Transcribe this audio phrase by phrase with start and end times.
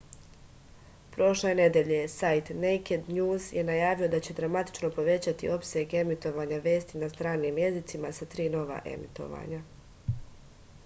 [1.15, 7.09] prošle nedelje sajt nejked njuz je najavio da će dramatično povećati opseg emitovanja vesti na
[7.11, 9.61] stranim jezicima sa tri nova emitovanja